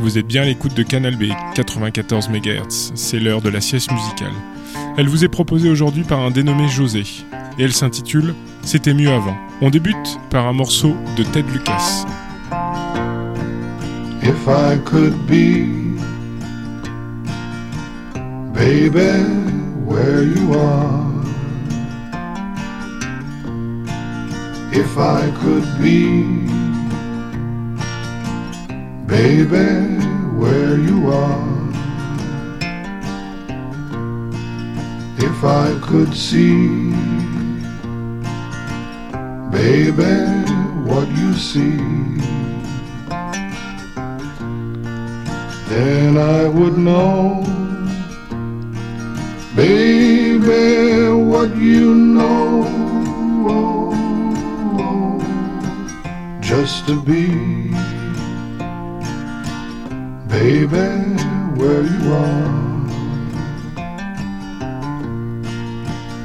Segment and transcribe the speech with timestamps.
[0.00, 1.24] Vous êtes bien à l'écoute de Canal B
[1.54, 4.32] 94 MHz, c'est l'heure de la sieste musicale.
[4.96, 7.02] Elle vous est proposée aujourd'hui par un dénommé José,
[7.58, 9.36] et elle s'intitule C'était mieux avant.
[9.60, 12.06] On débute par un morceau de Ted Lucas.
[14.22, 15.98] If I could be,
[18.54, 19.26] baby,
[19.84, 21.10] where you are.
[24.72, 26.59] If I could be,
[29.10, 29.98] baby,
[30.40, 31.50] where you are.
[35.18, 36.92] If I could see,
[39.50, 40.16] baby,
[40.88, 42.00] what you see.
[45.70, 47.44] then I would know,
[49.54, 52.64] baby, what you know,
[56.40, 57.59] just to be,
[60.30, 60.90] baby,
[61.58, 62.60] where you are.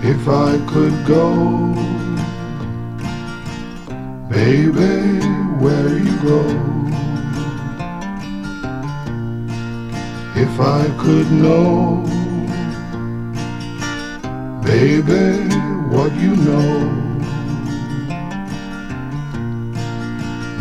[0.03, 1.73] If I could go,
[4.29, 5.25] baby,
[5.63, 6.43] where you go.
[10.35, 12.03] If I could know,
[14.63, 15.49] baby,
[15.93, 16.71] what you know,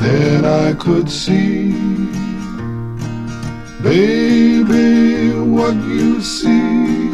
[0.01, 2.24] then I could see,
[3.85, 7.11] baby, what you see,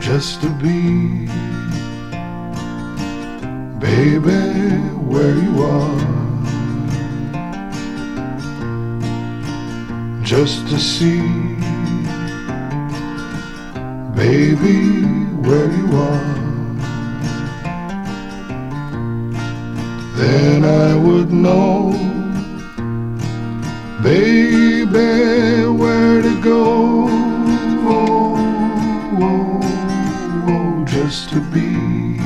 [0.00, 1.28] just to be,
[3.78, 4.42] baby,
[5.08, 6.14] where you are.
[10.24, 11.20] just to see,
[14.16, 15.04] baby,
[15.46, 16.34] where you are.
[20.16, 22.13] Then I would know,
[24.04, 27.06] baby, where to go.
[27.88, 28.36] Oh,
[29.18, 29.60] oh,
[30.46, 32.18] oh, just to be,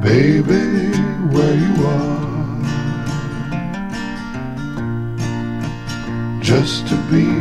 [0.00, 0.96] baby,
[1.34, 2.24] where you are.
[6.40, 7.33] just to be,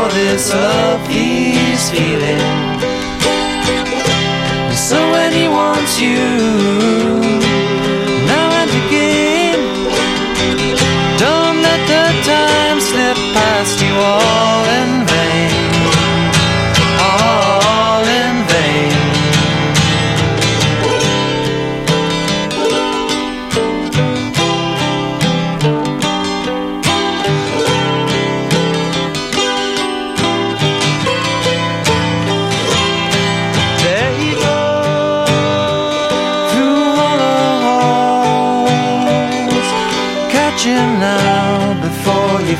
[0.00, 2.40] for this love he's feeling.
[4.72, 7.39] So when he wants you,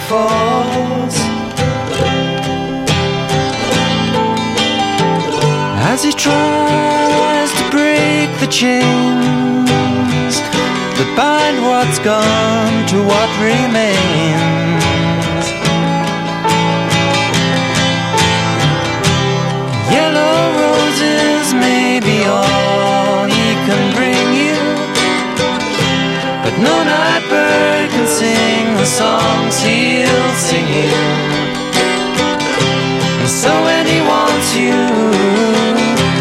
[0.09, 1.17] falls.
[5.93, 10.35] As he tries to break the chains
[10.97, 14.90] that bind what's gone to what remains.
[28.21, 30.93] Sing the songs he'll sing you.
[33.21, 34.81] And so when he wants you,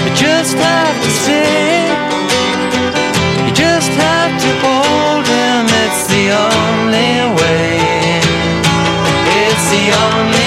[0.03, 1.91] you just have to stay.
[3.43, 5.63] You just have to hold him.
[5.83, 7.67] It's the only way.
[9.43, 10.38] It's the only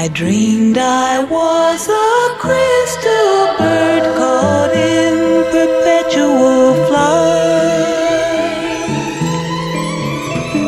[0.00, 7.98] I dreamed I was a crystal bird caught in perpetual flight.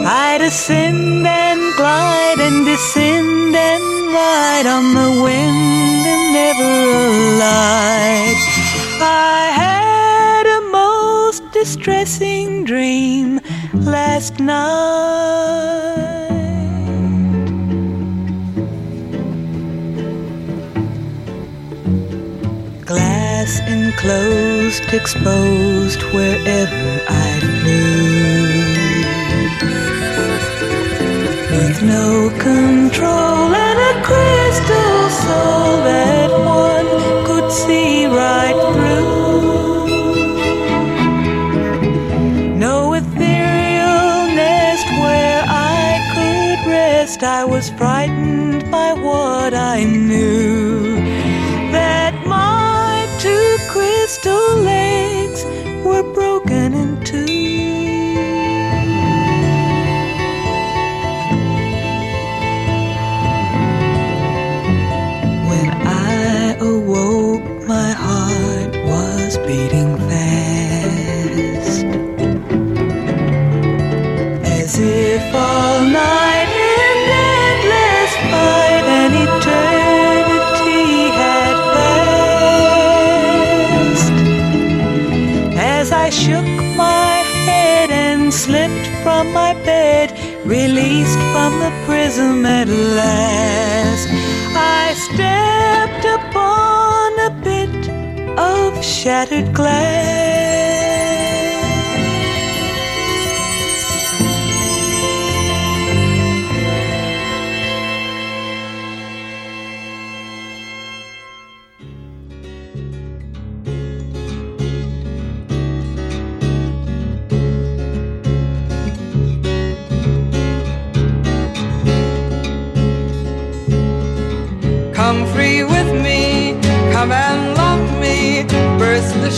[0.05, 3.85] I'd ascend and glide and descend and
[4.19, 6.73] ride on the wind and never
[7.31, 8.39] alight.
[9.01, 13.41] I had a most distressing dream
[13.75, 15.10] last night.
[24.03, 28.01] Enclosed, exposed wherever I flew.
[31.53, 36.89] With no control and a crystal soul that one
[37.27, 39.89] could see right through.
[42.57, 47.23] No ethereal nest where I could rest.
[47.23, 50.40] I was frightened by what I knew.
[89.65, 90.13] Bed,
[90.47, 94.09] released from the prism at last,
[94.57, 97.89] I stepped upon a bit
[98.39, 100.40] of shattered glass.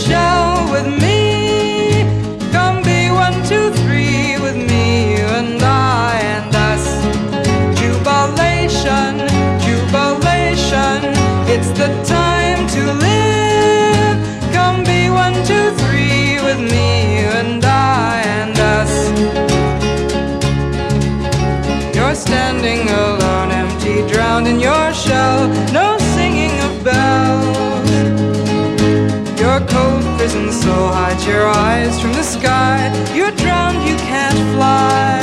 [0.09, 0.42] Burst
[29.67, 32.91] cold prison so hide your eyes from the sky.
[33.15, 35.22] You're drowned, you can't fly.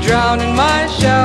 [0.00, 1.17] drown in my shadow.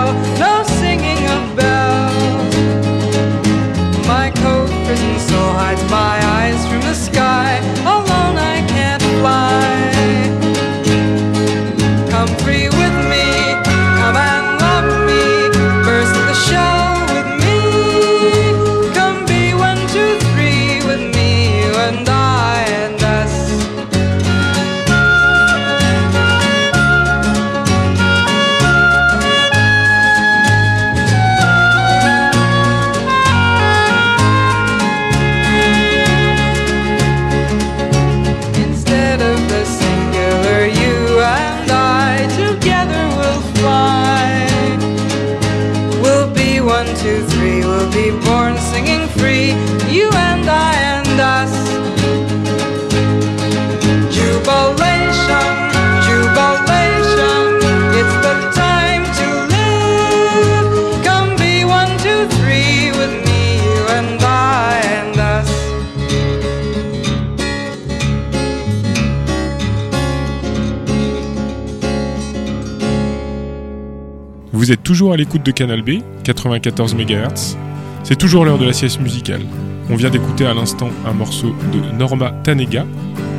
[74.63, 77.57] Vous êtes toujours à l'écoute de Canal B, 94 MHz.
[78.05, 79.41] C'est toujours l'heure de la sieste musicale.
[79.89, 82.85] On vient d'écouter à l'instant un morceau de Norma Tanega.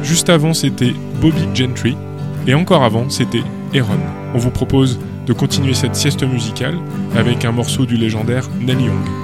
[0.02, 1.97] Juste avant, c'était Bobby Gentry.
[2.47, 3.43] Et encore avant, c'était
[3.75, 3.97] Aaron.
[4.35, 6.76] On vous propose de continuer cette sieste musicale
[7.16, 9.24] avec un morceau du légendaire Nelly Young.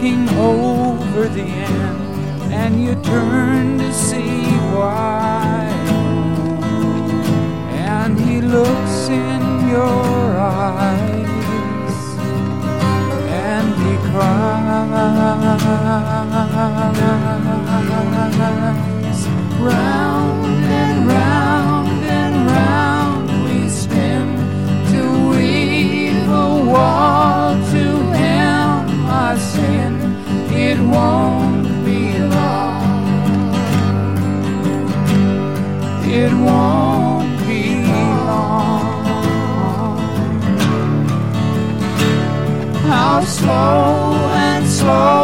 [0.00, 5.66] Looking over the end and you turn to see why.
[7.72, 11.26] And he looks in your eyes
[13.50, 14.78] and he cries.
[19.60, 24.36] Round and round and round we spin
[24.92, 27.17] to weave a wall
[30.98, 32.00] won't be
[32.34, 33.52] long.
[36.20, 38.88] It won't be long.
[42.90, 45.17] How slow and slow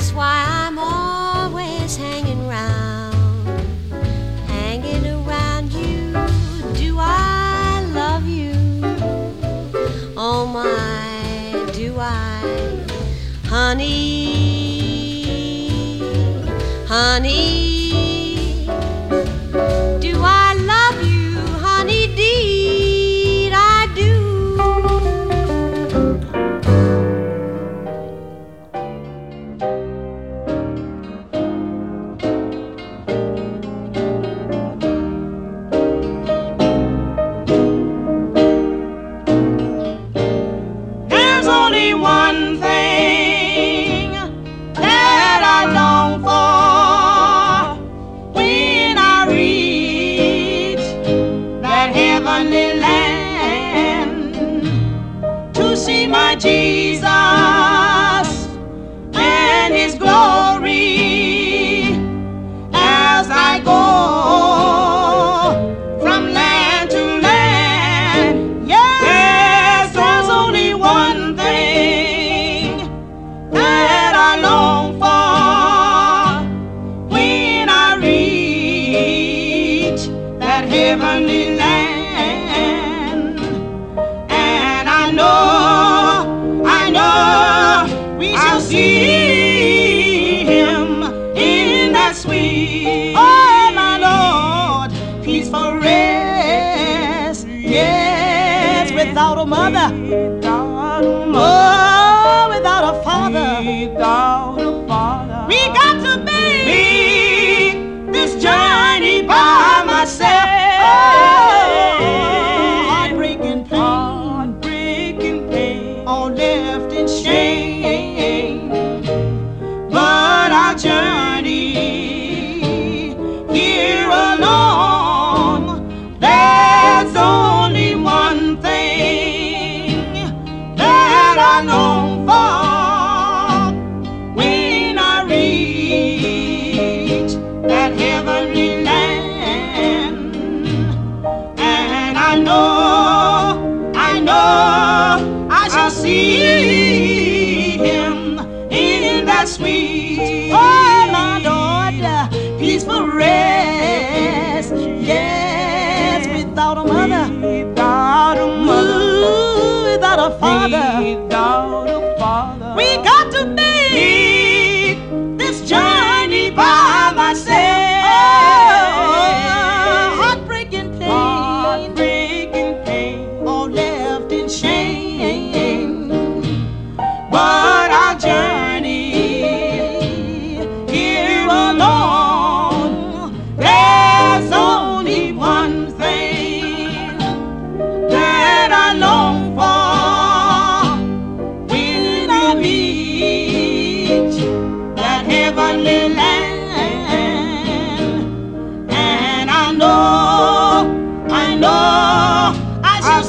[0.00, 0.59] That's why I'm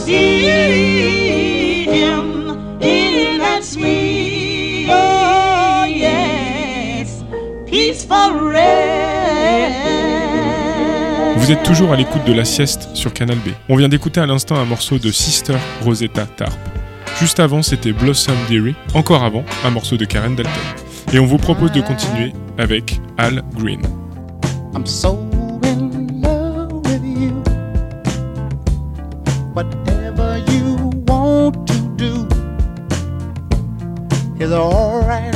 [0.05, 7.23] see him in that sweet, oh yes,
[8.07, 8.81] for rest.
[11.37, 13.49] Vous êtes toujours à l'écoute de la sieste sur Canal B.
[13.67, 16.57] On vient d'écouter à l'instant un morceau de Sister Rosetta Tarp.
[17.19, 18.75] Juste avant, c'était Blossom Dearie.
[18.93, 20.53] Encore avant, un morceau de Karen Dalton.
[21.13, 23.81] Et on vous propose de continuer avec Al Green.
[24.73, 25.17] I'm so
[34.41, 35.30] is alright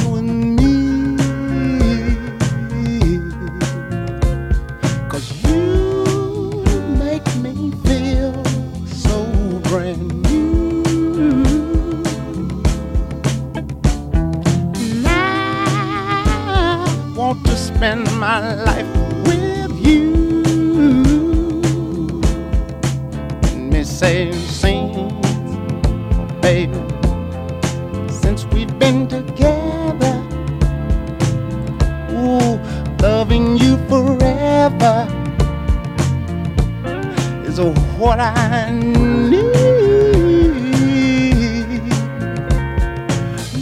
[38.16, 39.34] what I need.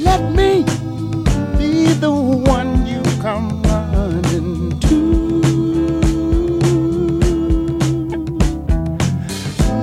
[0.03, 0.63] Let me
[1.57, 4.99] be the one you come running to.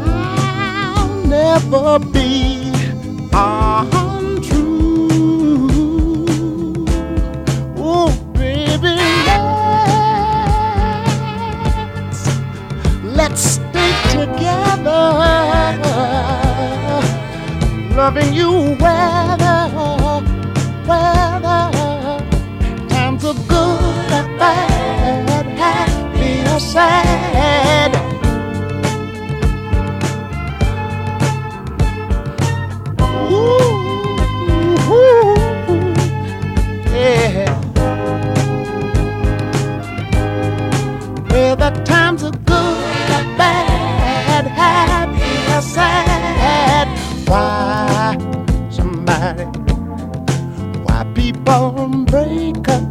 [0.06, 2.70] I'll never be
[3.32, 4.86] untrue.
[7.76, 8.94] Oh, baby,
[12.06, 12.20] let's
[13.02, 13.69] let's
[14.12, 15.02] together,
[17.96, 19.60] loving you weather,
[20.86, 21.62] weather.
[22.88, 28.09] Times are good or bad, happy or sad.
[51.50, 52.82] Why people break up?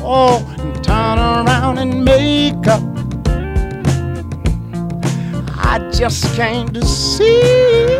[0.00, 2.82] Oh, and turn around and make up.
[5.56, 7.98] I just came to see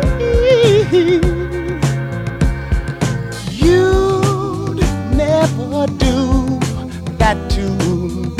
[3.51, 4.79] you'd
[5.15, 6.59] never do
[7.17, 7.69] that to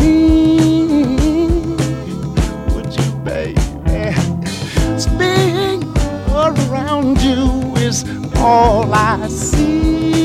[0.02, 1.48] me.
[2.74, 3.62] Would you, baby?
[5.18, 5.84] Being
[6.34, 8.04] around you is
[8.38, 10.25] all I see.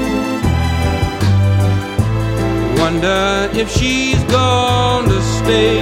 [2.93, 5.79] Wonder if she's gonna stay.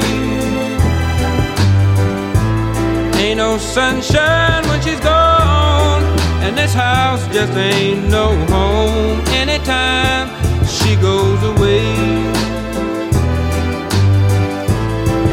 [3.18, 6.04] Ain't no sunshine when she's gone,
[6.44, 10.30] and this house just ain't no home anytime
[10.68, 11.82] she goes away.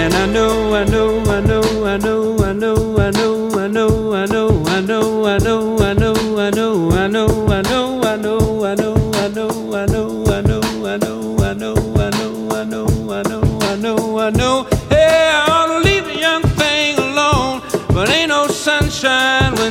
[0.00, 4.14] And I know, I know, I know, I know, I know, I know, I know,
[4.14, 7.85] I know, I know, I know, I know, I know, I know,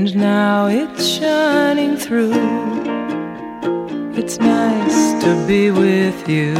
[0.00, 2.32] And now it's shining through.
[4.14, 6.54] It's nice to be with you.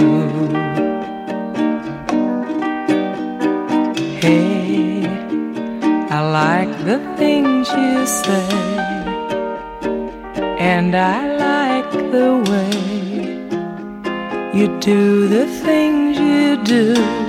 [4.21, 5.07] Hey,
[6.17, 8.49] I like the things you say,
[10.75, 12.77] and I like the way
[14.53, 17.20] you do the things you do.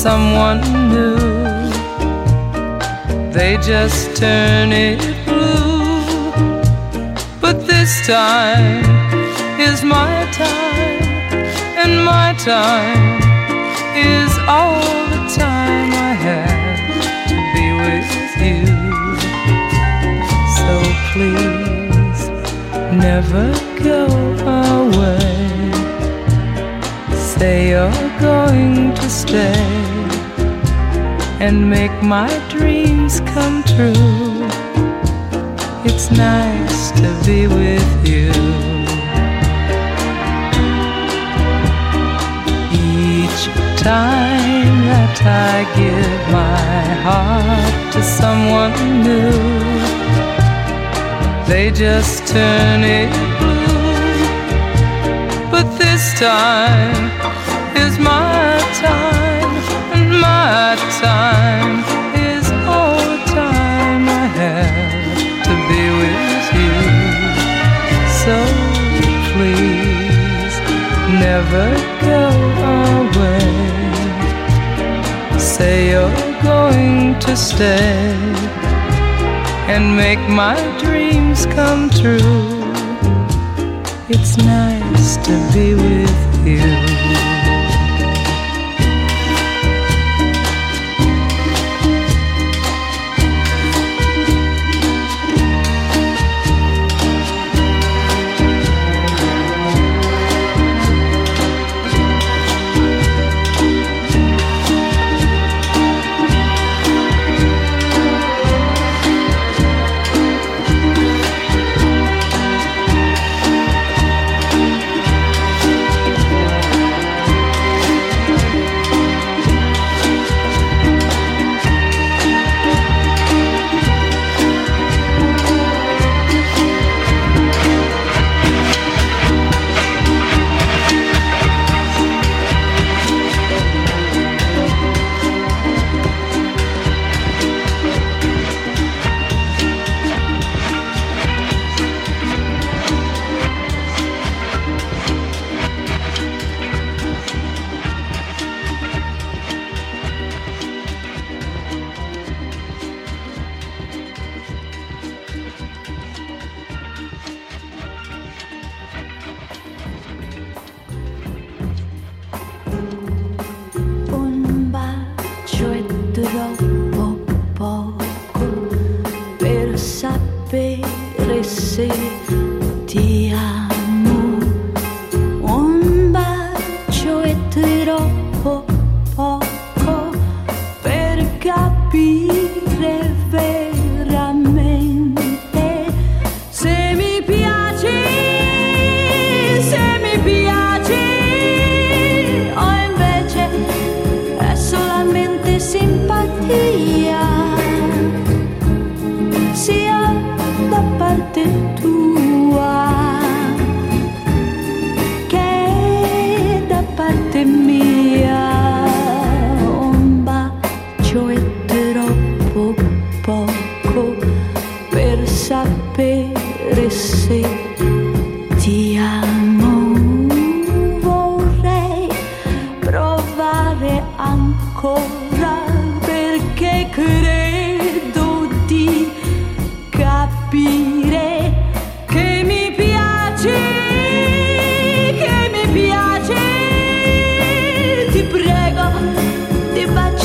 [0.00, 1.14] Someone new,
[3.30, 6.32] they just turn it blue.
[7.38, 8.82] But this time
[9.60, 11.02] is my time,
[11.82, 13.20] and my time
[13.94, 14.80] is all
[15.12, 16.80] the time I have
[17.30, 18.10] to be with
[18.48, 18.64] you.
[20.60, 20.72] So
[21.12, 22.22] please
[23.06, 23.46] never
[23.84, 24.06] go
[24.64, 25.20] away.
[27.14, 29.79] Say you're going to stay
[31.40, 34.46] and make my dreams come true.
[35.88, 38.30] It's nice to be with you.
[42.72, 43.44] Each
[43.82, 48.76] time that I give my heart to someone
[49.08, 49.32] new,
[51.48, 53.60] they just turn it blue.
[55.50, 57.10] But this time
[57.74, 58.29] is my time,
[60.50, 61.74] my time
[62.32, 66.76] is all the time I have to be with you.
[68.22, 68.36] So
[69.30, 70.54] please
[71.26, 71.66] never
[72.10, 72.24] go
[72.78, 73.50] away.
[75.38, 78.10] Say you're going to stay
[79.72, 82.48] and make my dreams come true.
[84.08, 87.29] It's nice to be with you.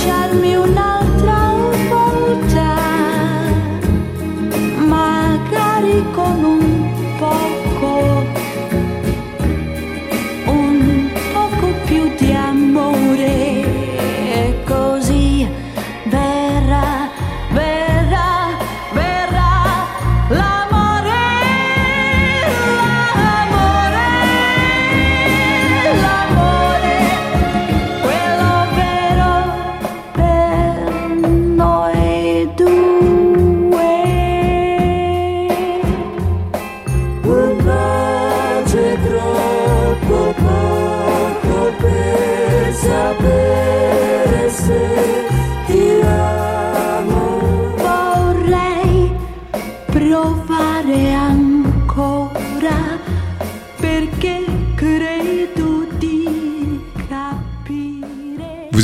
[0.05, 0.54] Di baciarmi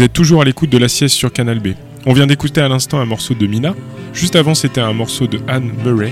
[0.01, 1.73] Vous êtes toujours à l'écoute de la sieste sur Canal B.
[2.07, 3.75] On vient d'écouter à l'instant un morceau de Mina.
[4.15, 6.11] Juste avant, c'était un morceau de Anne Murray.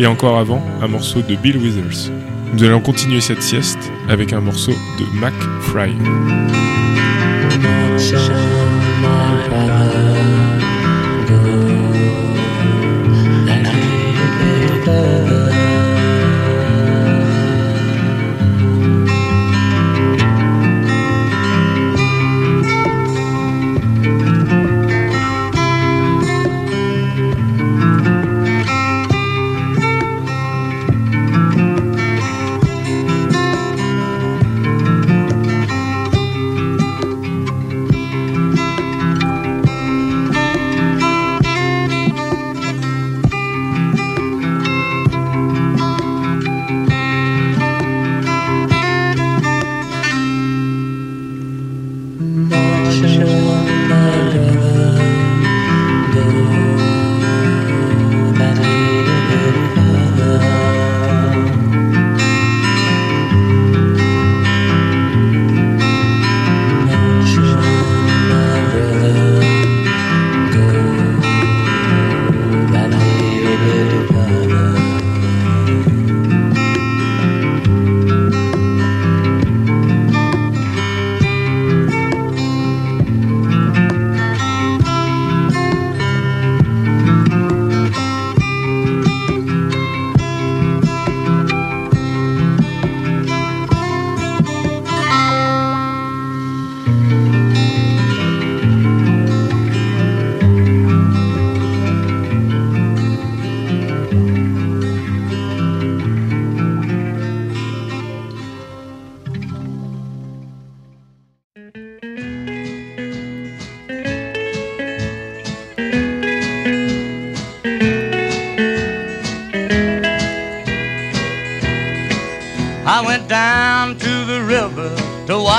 [0.00, 2.10] Et encore avant, un morceau de Bill Withers.
[2.52, 3.78] Nous allons continuer cette sieste
[4.08, 5.92] avec un morceau de Mac Fry.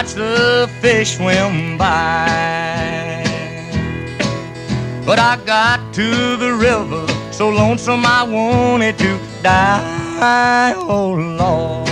[0.02, 3.24] Watch the fish swim by.
[5.06, 10.74] But I got to the river so lonesome I wanted to die.
[10.76, 11.88] Oh Lord.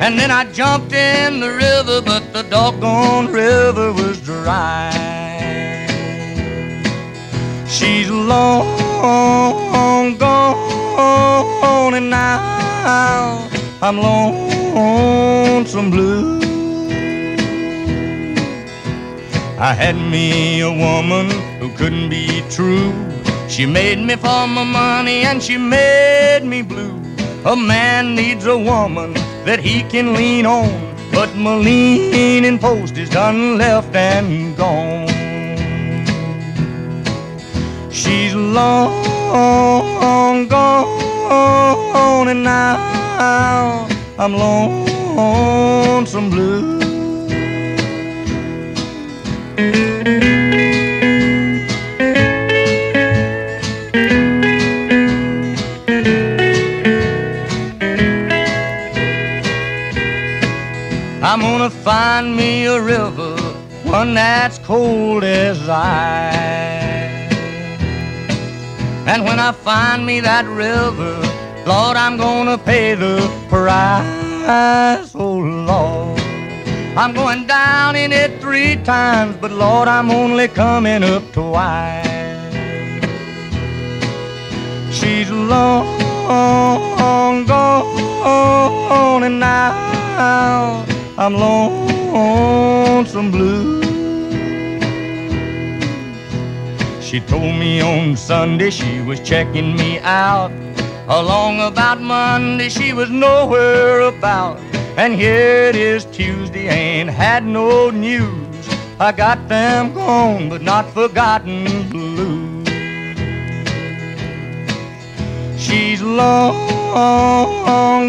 [0.00, 4.92] And then I jumped in the river, but the doggone river was dry.
[7.68, 13.46] She's long gone, and now
[13.82, 16.45] I'm lonesome blue.
[19.58, 22.92] I had me a woman who couldn't be true.
[23.48, 26.92] She made me for my money and she made me blue.
[27.46, 29.14] A man needs a woman
[29.46, 30.68] that he can lean on,
[31.10, 35.08] but my leaning post is done left and gone.
[37.90, 38.92] She's long
[40.48, 43.88] gone, and now
[44.18, 46.85] I'm lonesome blue.
[49.58, 49.72] I'm
[61.40, 63.36] gonna find me a river,
[63.84, 66.34] one that's cold as ice.
[69.06, 71.18] And when I find me that river,
[71.66, 75.14] Lord, I'm gonna pay the price.
[75.14, 75.35] Oh
[76.98, 82.06] I'm going down in it three times, but Lord, I'm only coming up twice.
[84.90, 85.84] She's long
[87.46, 90.86] gone, and now
[91.18, 93.82] I'm lonesome blue.
[97.02, 100.50] She told me on Sunday she was checking me out.
[101.08, 104.58] Along about Monday she was nowhere about.
[104.98, 108.68] And here it is Tuesday, ain't had no news.
[108.98, 112.64] I got them gone, but not forgotten blue.
[115.58, 116.54] She's long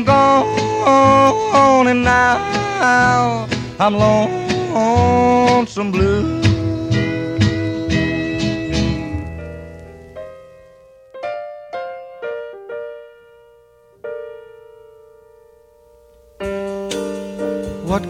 [0.05, 6.46] gone, and now I'm lonesome blue.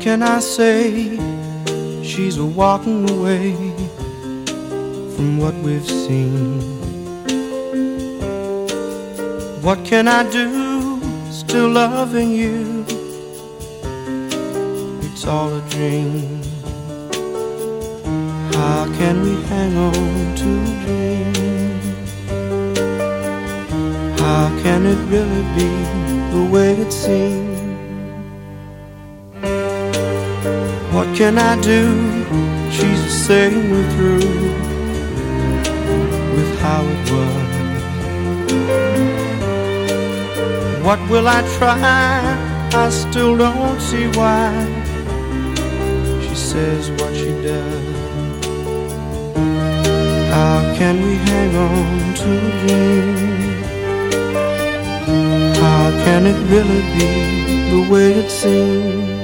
[0.08, 1.20] Can I say?
[2.02, 3.52] She's walking away
[5.14, 6.62] from what we've seen.
[9.62, 11.02] What can I do?
[11.30, 12.86] Still loving you.
[15.08, 16.42] It's all a dream.
[18.54, 21.34] How can we hang on to a dream?
[24.20, 25.70] How can it really be
[26.34, 27.57] the way it seems?
[31.08, 31.84] What can I do?
[32.70, 34.30] She's the same me through
[36.36, 37.48] with how it was.
[40.84, 41.80] What will I try?
[42.74, 44.52] I still don't see why
[46.22, 47.96] she says what she does.
[50.30, 53.16] How can we hang on to a dream?
[55.56, 57.10] How can it really be
[57.72, 59.17] the way it seems?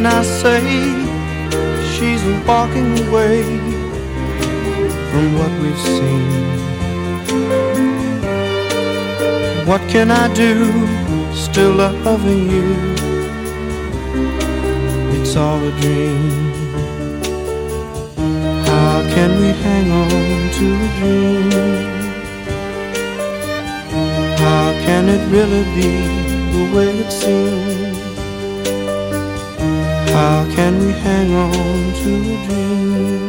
[0.00, 0.62] Can I say?
[1.92, 3.42] She's walking away
[5.10, 6.30] from what we've seen.
[9.66, 10.54] What can I do?
[11.34, 12.68] Still loving you.
[15.20, 16.30] It's all a dream.
[18.64, 21.50] How can we hang on to a dream?
[24.38, 25.90] How can it really be
[26.54, 27.79] the way it seems?
[30.12, 33.19] How can we hang on to a dream?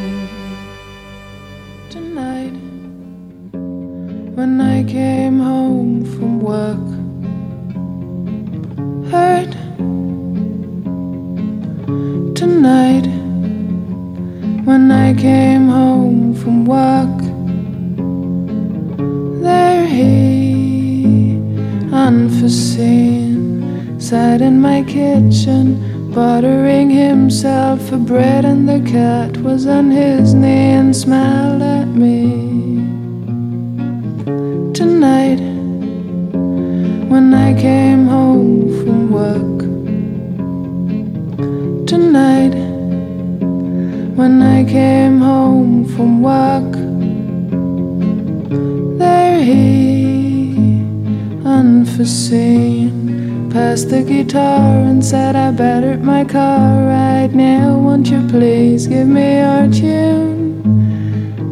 [56.03, 57.77] My car right now.
[57.77, 60.63] Won't you please give me your tune?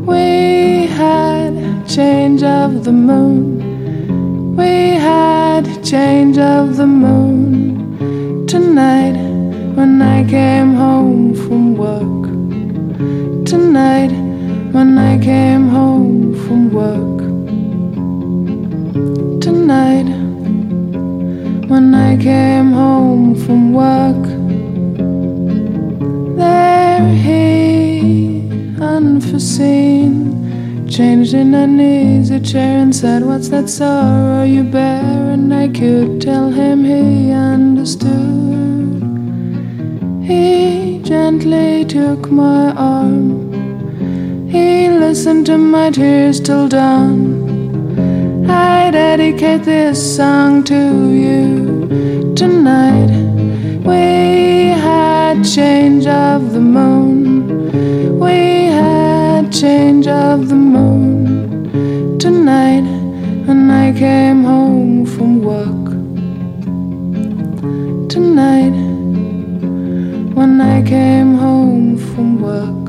[0.07, 1.53] We had
[1.87, 4.55] change of the moon.
[4.55, 9.17] We had change of the moon tonight
[9.75, 12.25] when I came home from work.
[13.45, 14.11] Tonight
[14.73, 17.19] when I came home from work.
[19.41, 20.09] Tonight
[21.69, 24.38] when I came home from work.
[28.99, 35.31] Unforeseen, changed in an easy chair and said, What's that sorrow you bear?
[35.33, 38.09] And I could tell him he understood.
[40.29, 43.23] He gently took my arm.
[44.49, 47.21] He listened to my tears till dawn.
[48.49, 50.81] I dedicate this song to
[51.25, 53.11] you tonight.
[53.89, 54.68] We
[55.43, 58.19] change of the moon.
[58.19, 62.83] We had change of the moon tonight
[63.45, 65.85] when I came home from work.
[68.09, 68.75] Tonight
[70.35, 72.85] when I came home from work.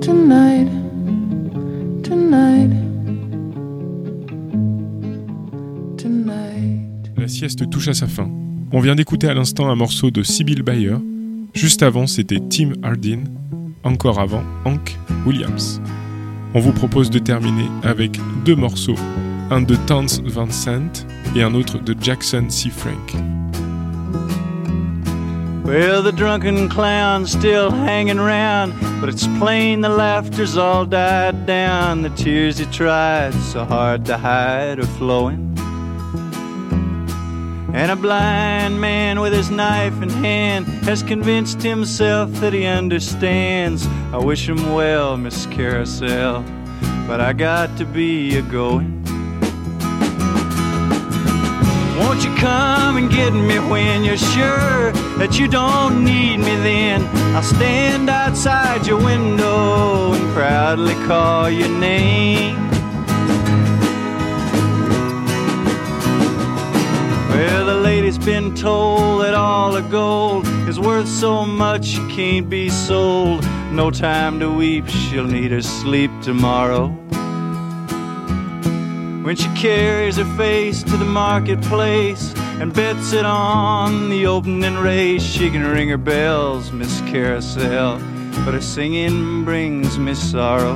[0.00, 0.68] Tonight,
[2.02, 2.72] tonight.
[7.16, 8.45] La sieste touche à sa fin.
[8.72, 10.96] On vient d'écouter à l'instant un morceau de Sibyl Bayer.
[11.54, 13.20] Juste avant, c'était Tim Hardin.
[13.84, 15.80] Encore avant, Hank Williams.
[16.52, 18.96] On vous propose de terminer avec deux morceaux,
[19.50, 21.06] un de Towns Van Sant
[21.36, 22.70] et un autre de Jackson C.
[22.70, 23.14] Frank.
[25.64, 32.02] Well, the drunken clown's still hanging round, but it's plain the laughter's all died down.
[32.02, 35.55] The tears he tried so hard to hide are flowing.
[37.76, 43.86] And a blind man with his knife in hand has convinced himself that he understands.
[44.14, 46.42] I wish him well, Miss Carousel,
[47.06, 49.04] but I got to be a going.
[51.98, 57.06] Won't you come and get me when you're sure that you don't need me then?
[57.36, 62.75] I'll stand outside your window and proudly call your name.
[68.24, 73.44] Been told that all the gold is worth so much she can't be sold.
[73.70, 76.88] No time to weep, she'll need her sleep tomorrow.
[79.22, 85.22] When she carries her face to the marketplace and bets it on the opening race,
[85.22, 88.00] she can ring her bells, Miss Carousel,
[88.44, 90.74] but her singing brings me sorrow.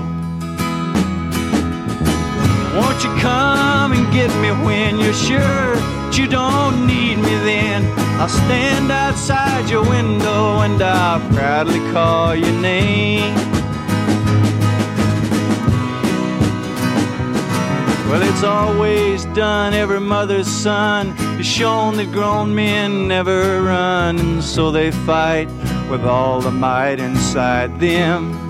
[2.76, 7.84] Won't you come and get me when you're sure that you don't need me then?
[8.20, 13.34] I'll stand outside your window and I'll proudly call your name.
[18.11, 24.43] Well, it's always done, every mother's son is shown that grown men never run, and
[24.43, 25.49] so they fight
[25.88, 28.49] with all the might inside them.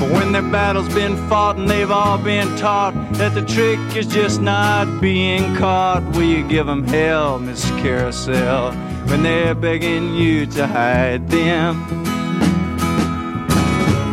[0.00, 4.06] But when their battle's been fought and they've all been taught that the trick is
[4.06, 8.72] just not being caught, will you give them hell, Miss Carousel,
[9.08, 11.82] when they're begging you to hide them?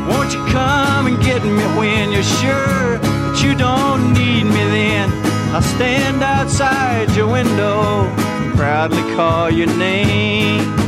[0.09, 5.09] Won't you come and get me when you're sure that you don't need me then?
[5.55, 10.86] I'll stand outside your window and proudly call your name.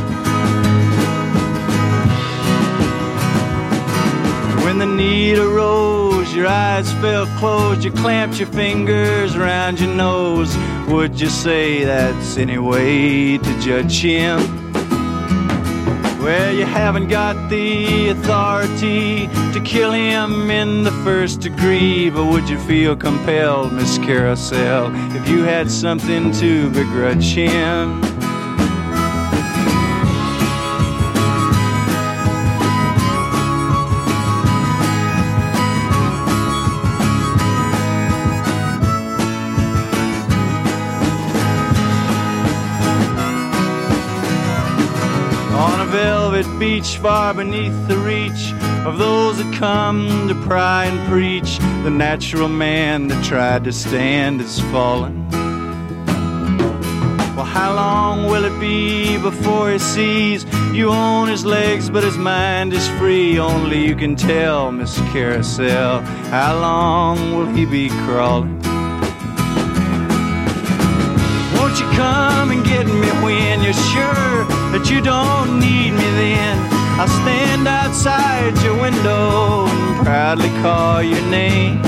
[4.70, 10.56] When the need arose, your eyes fell closed, you clamped your fingers around your nose.
[10.86, 14.38] Would you say that's any way to judge him?
[16.22, 22.48] Well, you haven't got the authority to kill him in the first degree, but would
[22.48, 28.09] you feel compelled, Miss Carousel, if you had something to begrudge him?
[46.42, 48.52] Velvet beach far beneath the reach
[48.86, 51.58] of those that come to pry and preach.
[51.84, 55.28] The natural man that tried to stand is fallen.
[57.36, 62.16] Well, how long will it be before he sees you own his legs, but his
[62.16, 63.38] mind is free?
[63.38, 66.00] Only you can tell, Miss Carousel.
[66.30, 68.59] How long will he be crawling?
[71.80, 76.58] You come and get me when you're sure that you don't need me then?
[77.00, 81.80] I'll stand outside your window and proudly call your name.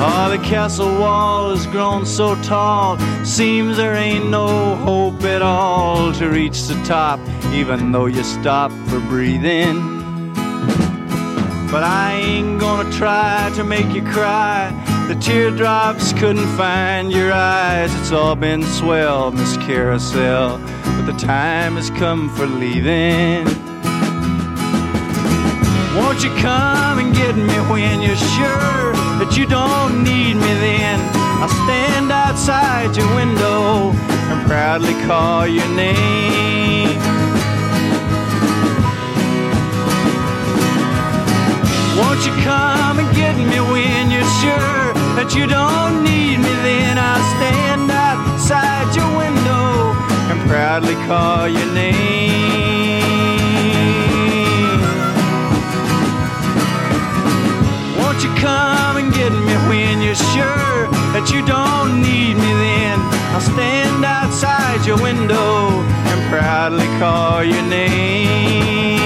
[0.00, 6.12] Oh, the castle wall has grown so tall, seems there ain't no hope at all
[6.14, 7.20] to reach the top,
[7.52, 9.76] even though you stop for breathing.
[11.70, 14.72] But I ain't gonna try to make you cry.
[15.20, 17.92] Teardrops couldn't find your eyes.
[18.00, 20.58] It's all been swell, Miss Carousel.
[20.58, 23.44] But the time has come for leaving.
[25.96, 31.00] Won't you come and get me when you're sure that you don't need me then?
[31.42, 33.90] I'll stand outside your window
[34.30, 36.96] and proudly call your name.
[41.98, 44.87] Won't you come and get me when you're sure
[45.18, 46.52] that you don't need me?
[46.62, 49.90] Then I'll stand outside your window
[50.30, 53.02] and proudly call your name.
[57.98, 62.50] Won't you come and get me when you're sure that you don't need me?
[62.62, 63.00] Then
[63.34, 68.97] I'll stand outside your window and proudly call your name.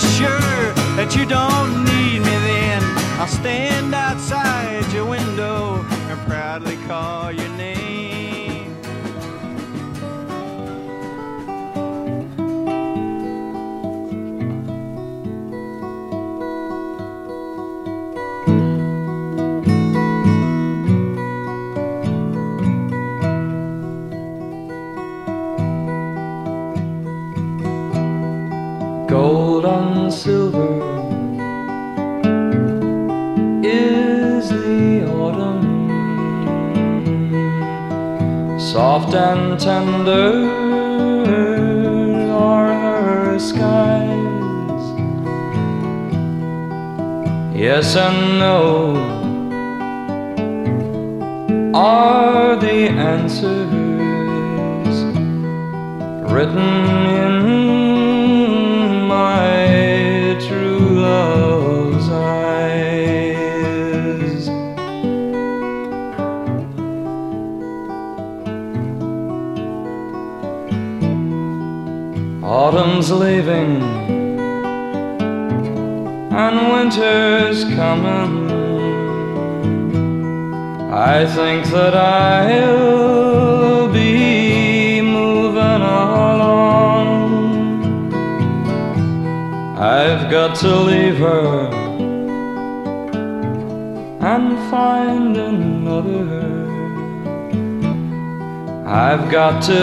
[0.00, 2.82] Sure that you don't need me then?
[3.20, 8.29] I'll stand outside your window and proudly call your name.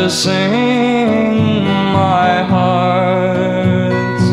[0.07, 4.27] To sing my heart's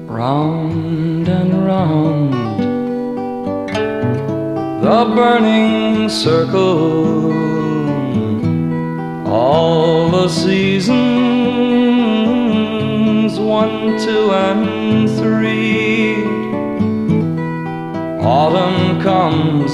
[0.07, 2.42] Round and round
[4.93, 7.33] the burning circle,
[9.27, 10.93] all the seasons
[13.39, 16.25] one, two, and three.
[18.23, 19.73] Autumn comes,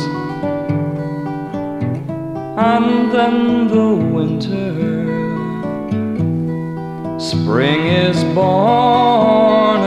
[2.73, 4.71] and then the winter.
[7.19, 9.78] Spring is born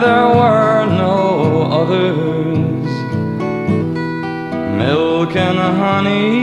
[0.00, 2.90] there were no others,
[4.78, 6.39] milk and honey